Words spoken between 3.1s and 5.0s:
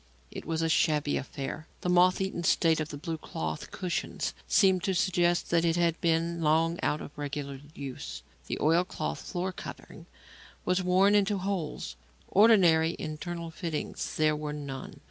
cloth cushions seemed to